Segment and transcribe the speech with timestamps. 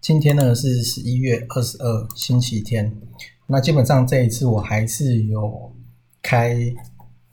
[0.00, 2.90] 今天呢是十一月二十二星期天，
[3.46, 5.70] 那基本上这一次我还是有
[6.22, 6.56] 开，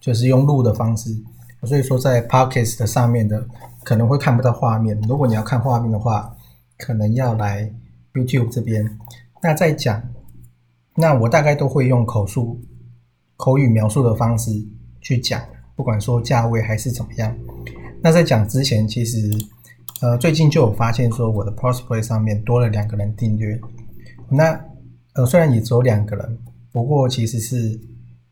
[0.00, 1.14] 就是用录的方式，
[1.64, 3.46] 所以说在 Podcast 上面的
[3.82, 4.98] 可能会看不到画面。
[5.06, 6.34] 如果你要看画面的话，
[6.78, 7.70] 可能要来
[8.14, 8.98] YouTube 这边。
[9.42, 10.02] 那在讲，
[10.96, 12.58] 那我大概都会用口述、
[13.36, 14.50] 口语描述的方式
[15.02, 15.44] 去讲，
[15.76, 17.36] 不管说价位还是怎么样。
[18.00, 19.38] 那在讲之前，其实。
[20.00, 23.58] 呃，最近就有发现说，我的 Prospect 上面多了两个人订阅。
[24.28, 24.60] 那
[25.14, 26.38] 呃，虽然也只有两个人，
[26.72, 27.80] 不过其实是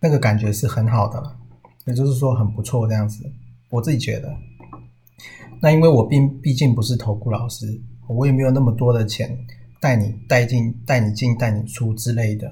[0.00, 1.36] 那个感觉是很好的了，
[1.86, 3.24] 也就是说很不错这样子。
[3.70, 4.34] 我自己觉得。
[5.62, 9.38] 那因为我并毕竟不是投顾老师，我也没有那么多的钱
[9.80, 12.48] 带你带进、带你进、带你出之类的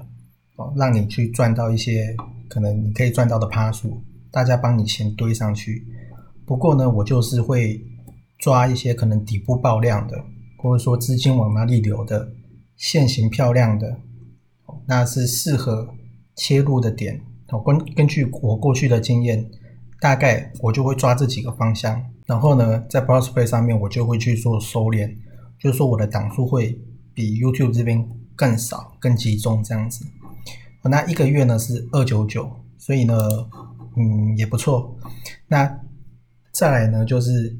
[0.55, 2.15] 哦，让你去赚到一些
[2.47, 5.85] 可能你可以赚到的趴数，大家帮你钱堆上去。
[6.45, 7.79] 不过呢，我就是会。
[8.41, 10.25] 抓一些可能底部爆量的，
[10.57, 12.33] 或者说资金往哪里流的，
[12.75, 13.99] 现形漂亮的，
[14.87, 15.93] 那是适合
[16.35, 17.21] 切入的点。
[17.49, 19.47] 哦，根根据我过去的经验，
[19.99, 22.03] 大概我就会抓这几个方向。
[22.25, 25.15] 然后呢，在 Prospect 上面我就会去做收敛，
[25.59, 26.81] 就是说我的档数会
[27.13, 28.03] 比 YouTube 这边
[28.35, 30.03] 更少、更集中这样子。
[30.81, 32.49] 那一个月呢是二九九，
[32.79, 33.15] 所以呢，
[33.95, 34.97] 嗯，也不错。
[35.47, 35.79] 那
[36.51, 37.55] 再来呢就是。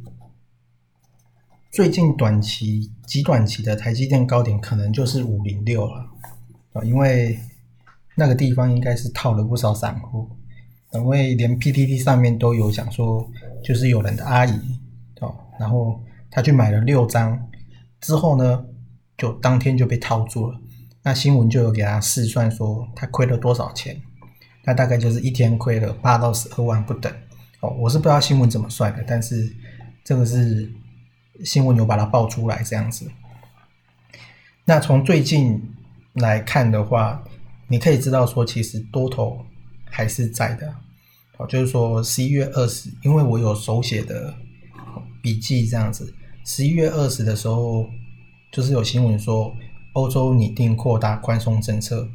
[1.72, 6.06] 最近短期极短期的台积电高点可能就是五零六了
[6.74, 7.40] 啊，因为
[8.14, 10.30] 那个地方应该是套了不少散户，
[10.94, 13.26] 因为连 PTT 上面都有讲说，
[13.64, 14.52] 就是有人的阿姨
[15.22, 15.98] 哦，然后
[16.30, 17.40] 他去买了六张，
[18.02, 18.66] 之后呢
[19.18, 20.60] 就当天就被套住了，
[21.04, 23.96] 那新闻就有给他试算说他亏了多少钱，
[24.66, 27.10] 那大概就是一天亏了八到十二万不等
[27.62, 29.50] 哦，我是不知道新闻怎么算的，但是
[30.04, 30.70] 这个是。
[31.44, 33.12] 新闻有把它爆出来这样子，
[34.66, 35.74] 那从最近
[36.14, 37.24] 来看的话，
[37.68, 39.46] 你可以知道说，其实多头
[39.90, 40.74] 还是在的。
[41.38, 44.34] 哦，就是说十一月二十，因为我有手写的
[45.22, 46.14] 笔记这样子，
[46.46, 47.90] 十一月二十的时候，
[48.52, 49.56] 就是有新闻说
[49.94, 52.08] 欧洲拟定扩大宽松政策。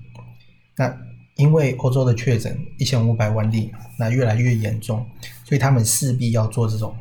[0.76, 0.96] 那
[1.34, 5.04] 因为欧洲的确诊一千五百万例，那越来越严重，
[5.44, 6.94] 所以他们势必要做这种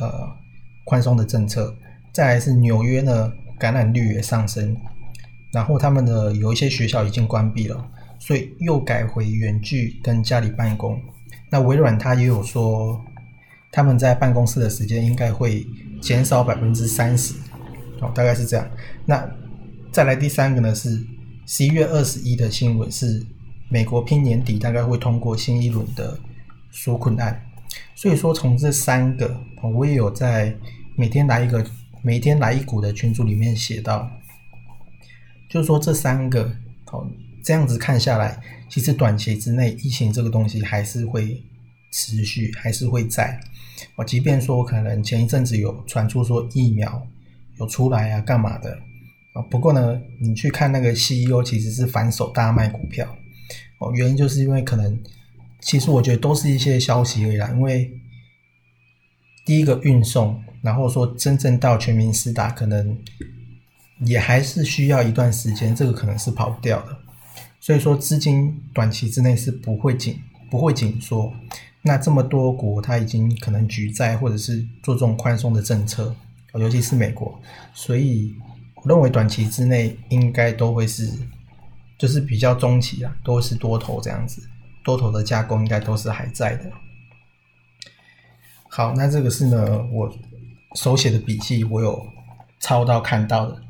[0.00, 0.36] 呃。
[0.84, 1.74] 宽松的政策，
[2.12, 4.76] 再来是纽约呢，感染率也上升，
[5.52, 7.88] 然后他们的有一些学校已经关闭了，
[8.18, 11.00] 所以又改回远距跟家里办公。
[11.50, 13.00] 那微软它也有说，
[13.70, 15.66] 他们在办公室的时间应该会
[16.00, 17.34] 减少百分之三十，
[18.00, 18.66] 哦，大概是这样。
[19.06, 19.28] 那
[19.90, 21.04] 再来第三个呢是
[21.46, 23.24] 十一月二十一的新闻是，
[23.68, 26.18] 美国拼年底大概会通过新一轮的
[26.72, 27.40] 纾困案。
[27.94, 30.56] 所以说，从这三个，我也有在
[30.96, 31.64] 每天来一个、
[32.02, 34.10] 每天来一股的群组里面写到，
[35.48, 36.50] 就是说这三个，
[36.90, 37.06] 哦，
[37.44, 41.40] 这样子看下来，其实短期之内疫情这个东西还是会
[41.92, 43.38] 持续，还是会在。
[43.96, 47.06] 哦，即便说可能前一阵子有传出说疫苗
[47.58, 48.76] 有出来啊，干嘛的
[49.34, 49.42] 啊？
[49.42, 53.16] 不过呢，你去看那个 CEO 其实是反手大卖股票，
[53.78, 54.98] 哦，原因就是因为可能。
[55.62, 57.90] 其实我觉得都是一些消息而已啦，因为
[59.44, 62.98] 第一个运送，然后说真正到全民施打，可能
[64.00, 66.98] 也还是需要一段时间，这个可能是跑不掉的。
[67.60, 70.20] 所以说资金短期之内是不会紧，
[70.50, 71.32] 不会紧缩。
[71.80, 76.14] 那这么多国，它已经可能举债或者是做这种宽松的政策，
[76.54, 77.40] 尤其是美国，
[77.72, 78.34] 所以
[78.76, 81.12] 我认为短期之内应该都会是，
[81.96, 84.42] 就是比较中期啊，都是多头这样子。
[84.82, 86.70] 多头的加工应该都是还在的。
[88.68, 90.10] 好，那这个是呢，我
[90.74, 92.06] 手写的笔记，我有
[92.58, 93.62] 抄到看到的。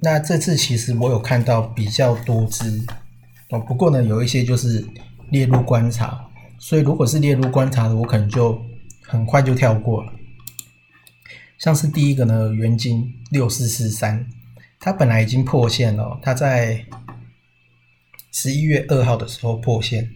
[0.00, 2.86] 那这次其实我有看到比较多只
[3.50, 3.58] 哦。
[3.58, 4.86] 不过呢，有一些就是
[5.30, 6.28] 列入观察，
[6.58, 8.64] 所以如果是列入观察的，我可能就
[9.02, 10.12] 很快就跳过了。
[11.58, 14.24] 像是第一个呢，元金六四四三，
[14.78, 16.86] 它本来已经破线了，它在
[18.40, 20.08] 十一月二号的时候破线，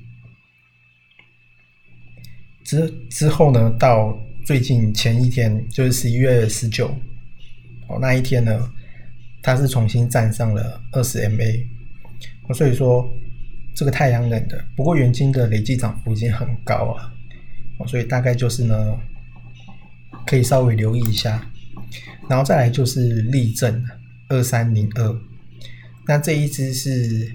[2.62, 4.16] 之之后呢，到
[4.46, 6.86] 最近前一天，就是十一月十九，
[7.88, 8.72] 哦那一天呢，
[9.42, 11.66] 它是重新站上了二十 MA，
[12.54, 13.12] 所以说
[13.74, 17.12] 这个太阳能的，不过元金的累计涨幅已经很高了，
[17.88, 19.00] 所以大概就是呢。
[20.24, 21.50] 可以稍微留意一下，
[22.28, 23.84] 然后再来就是立正
[24.28, 25.20] 二三零二，
[26.06, 27.34] 那这一只是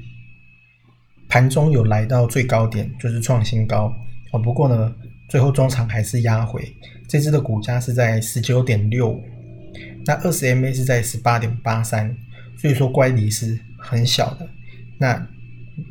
[1.28, 3.94] 盘中有来到最高点，就是创新高
[4.32, 4.40] 哦。
[4.40, 4.94] 不过呢，
[5.28, 6.76] 最后中场还是压回，
[7.08, 9.22] 这只的股价是在十九点六，
[10.06, 12.16] 那二十 MA 是在十八点八三，
[12.58, 14.48] 所以说乖离是很小的，
[14.98, 15.28] 那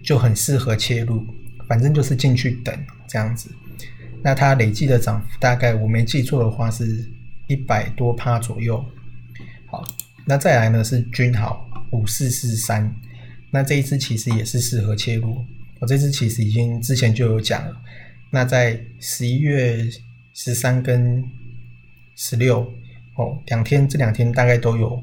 [0.03, 1.25] 就很适合切入，
[1.69, 2.75] 反正就是进去等
[3.07, 3.51] 这样子。
[4.23, 7.09] 那它累计的涨幅大概我没记错的话是
[7.47, 8.85] 一百多趴左右。
[9.67, 9.85] 好，
[10.25, 12.93] 那再来呢是君豪五四四三，
[13.57, 15.43] 那这一支其实也是适合切入。
[15.79, 17.75] 我这支其实已经之前就有讲了。
[18.31, 19.91] 那在十一月
[20.35, 21.25] 十三跟
[22.15, 22.71] 十六
[23.15, 25.03] 哦两天这两天大概都有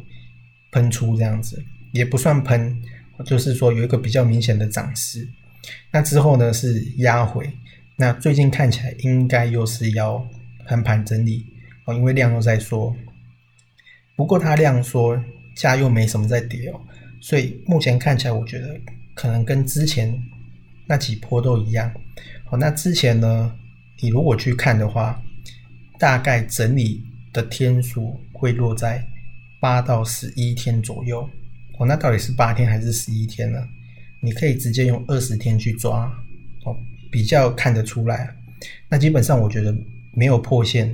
[0.71, 1.63] 喷出这样子，
[1.93, 2.79] 也不算喷，
[3.25, 5.27] 就是说有一个比较明显的涨势。
[5.89, 7.49] 那之后呢是压回。
[7.95, 10.23] 那最近看起来应该又是要
[10.65, 11.43] 横盘整理
[11.85, 12.95] 哦，因为量又在缩。
[14.15, 15.19] 不过它量缩，
[15.55, 16.79] 价又没什么在跌哦，
[17.23, 18.77] 所以目前看起来，我觉得
[19.13, 20.13] 可能跟之前
[20.85, 21.89] 那几波都一样。
[22.43, 23.55] 好，那之前呢，
[24.01, 25.23] 你如果去看的话，
[25.97, 29.07] 大概整理的天数会落在
[29.61, 31.21] 八到十一天左右。
[31.79, 33.57] 哦，那到底是八天还是十一天呢？
[34.19, 36.05] 你可以直接用二十天去抓
[36.65, 36.75] 哦。
[37.09, 38.35] 比较看得出来，
[38.89, 39.73] 那基本上我觉得
[40.13, 40.93] 没有破线，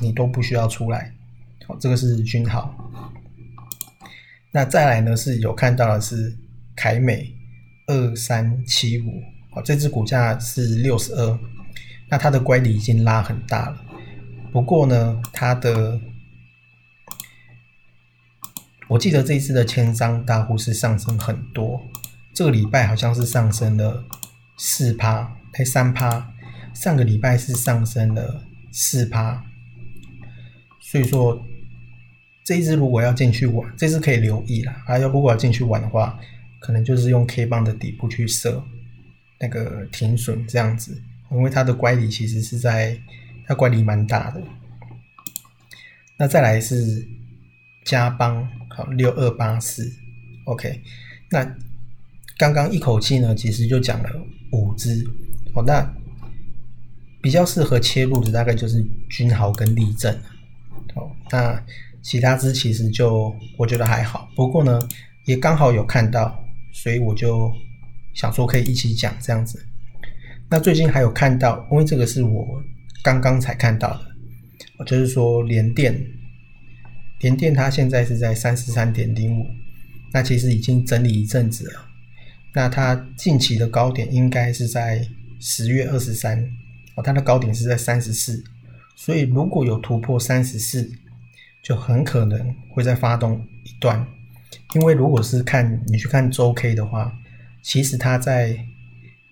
[0.00, 1.12] 你都不需要出来。
[1.66, 2.74] 好，这个是均号。
[4.56, 6.34] 那再来呢是有看到的是
[6.74, 7.30] 凯美
[7.88, 9.22] 二三七五，
[9.54, 11.38] 好，这只股价是六十二，
[12.08, 13.84] 那它的乖离已经拉很大了。
[14.50, 16.00] 不过呢，它的
[18.88, 21.78] 我记得这一次的千张大户是上升很多，
[22.32, 24.02] 这个礼拜好像是上升了
[24.56, 25.36] 四趴。
[25.52, 26.32] 才三趴，
[26.72, 28.42] 上个礼拜是上升了
[28.72, 29.44] 四趴，
[30.80, 31.42] 所以说
[32.46, 34.72] 这一只如果要进去玩，这只可以留意了。
[34.86, 36.16] 啊，要如果要进去玩的话，
[36.60, 38.62] 可能就是用 K 棒的底部去设
[39.40, 41.02] 那个停损这样子，
[41.32, 42.96] 因为它的乖离其实是在
[43.48, 44.40] 它乖离蛮大的。
[46.16, 47.04] 那再来是
[47.84, 49.92] 加邦，好六二八四
[50.44, 50.80] ，OK。
[51.32, 51.44] 那
[52.38, 54.08] 刚刚一口气呢，其实就讲了
[54.52, 55.04] 五只。
[55.52, 55.84] 哦，那
[57.20, 60.16] 比较适合切入的大概就是君豪跟立正。
[60.94, 61.60] 哦，那
[62.06, 64.78] 其他支其实就我觉得还好，不过呢
[65.24, 66.40] 也刚好有看到，
[66.72, 67.52] 所以我就
[68.14, 69.60] 想说可以一起讲这样子。
[70.48, 72.62] 那最近还有看到，因为这个是我
[73.02, 74.00] 刚刚才看到的，
[74.78, 76.00] 我就是说联电，
[77.22, 79.44] 联电它现在是在三十三点零五，
[80.12, 81.80] 那其实已经整理一阵子了。
[82.54, 85.04] 那它近期的高点应该是在。
[85.38, 86.42] 十月二十三，
[86.94, 88.42] 哦，它的高点是在三十四，
[88.96, 90.90] 所以如果有突破三十四，
[91.66, 94.06] 就很可能会再发动一段。
[94.74, 97.12] 因为如果是看你去看周 K 的话，
[97.60, 98.56] 其实它在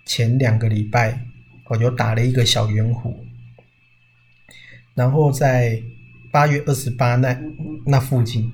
[0.04, 1.20] 前两个礼拜
[1.66, 3.14] 哦有打了一个小圆弧，
[4.94, 5.80] 然后在
[6.32, 7.38] 八月二十八那
[7.86, 8.50] 那附近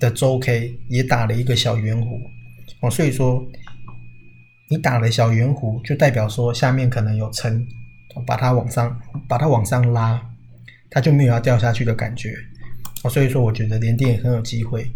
[0.00, 2.20] 的周 K 也打了一个小圆弧，
[2.80, 3.46] 哦，所以说。
[4.66, 7.64] 你打了小圆弧，就代表说下面可能有撑，
[8.26, 10.18] 把它往上，把它往上拉，
[10.88, 12.34] 它就没有要掉下去的感觉。
[13.04, 14.90] 哦，所以说我觉得连电也很有机会。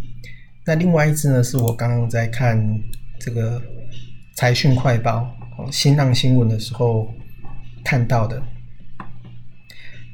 [0.64, 2.58] 那另外一只呢，是我刚刚在看
[3.20, 3.62] 这个
[4.34, 5.20] 财讯快报、
[5.56, 7.12] 哦新浪新闻的时候
[7.84, 8.42] 看到的。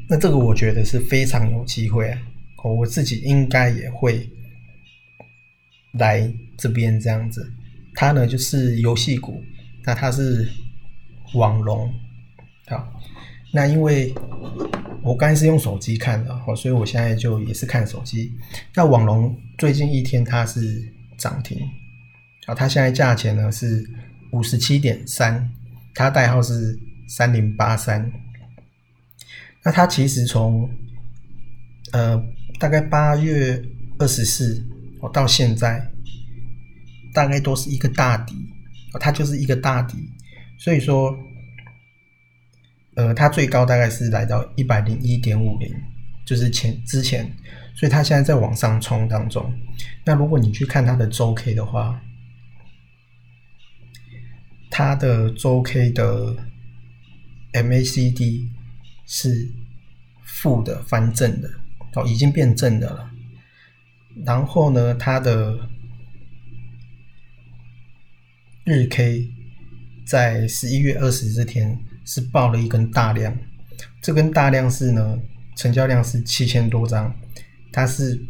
[0.08, 2.10] 那这个我觉得是非常有机会，
[2.62, 4.28] 哦，我自己应该也会
[5.92, 7.50] 来这边这样子。
[7.94, 9.42] 它呢就是游戏股，
[9.84, 10.48] 那它是
[11.34, 11.92] 网龙，
[12.66, 13.00] 好，
[13.54, 14.12] 那因为
[15.02, 18.32] 我刚才是用手机看的，哦，所以我现在就也是看手机。
[18.74, 21.58] 那网龙最近一天它是涨停，
[22.46, 23.88] 啊，它现在价钱呢是
[24.32, 25.48] 五十七点三，
[25.94, 28.10] 它代号是三零八三。
[29.62, 30.68] 那它其实从
[31.92, 32.20] 呃
[32.58, 33.62] 大概八月
[33.98, 34.66] 二十四
[35.00, 35.88] 哦到现在。
[37.14, 38.34] 大概都是一个大底
[38.98, 39.96] 它就是一个大底，
[40.58, 41.16] 所以说，
[42.96, 45.74] 呃，它最高大概是来到一百零一点五零，
[46.24, 47.24] 就是前之前，
[47.74, 49.52] 所以它现在在往上冲当中。
[50.04, 52.00] 那如果你去看它的周 K 的话，
[54.70, 56.36] 它的周 K 的
[57.52, 58.48] MACD
[59.06, 59.50] 是
[60.22, 61.48] 负的翻正的
[61.94, 63.10] 哦，已经变正的了。
[64.24, 65.68] 然后呢，它的
[68.64, 69.28] 日 K
[70.06, 73.36] 在十一月二十这天是爆了一根大量，
[74.00, 75.18] 这根大量是呢，
[75.56, 77.14] 成交量是七千多张，
[77.72, 78.20] 它是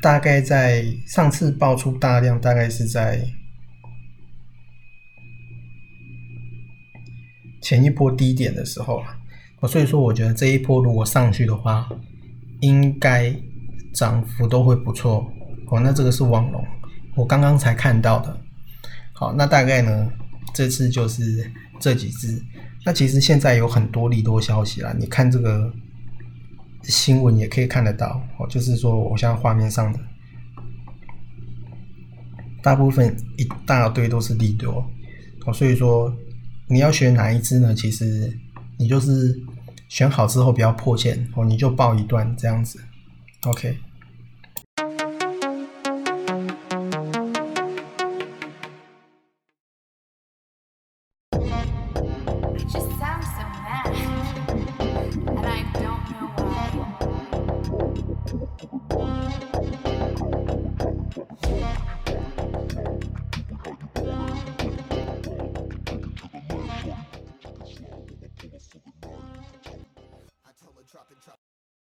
[0.00, 3.22] 大概在上次爆出大量，大概是在
[7.60, 9.18] 前一波低点的时候啊，
[9.68, 11.88] 所以说我觉得这一波如果上去的话，
[12.60, 13.34] 应该
[13.92, 15.30] 涨幅都会不错
[15.66, 15.80] 哦。
[15.80, 16.64] 那这个是网龙。
[17.16, 18.40] 我刚刚才看到的，
[19.12, 20.08] 好，那大概呢，
[20.54, 21.50] 这次就是
[21.80, 22.42] 这几只。
[22.84, 25.72] 那其实现在有很多利多消息啦，你看这个
[26.84, 30.00] 新闻也可以看得到，哦，就是说我现在画面上的
[32.62, 34.84] 大部分一大堆都是利多，
[35.44, 36.14] 哦，所以说
[36.66, 37.74] 你要选哪一只呢？
[37.74, 38.32] 其实
[38.78, 39.38] 你就是
[39.88, 42.80] 选好之后不要破线，哦，你就报一段这样子
[43.44, 43.76] ，OK。